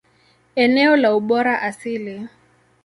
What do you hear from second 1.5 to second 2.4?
asili.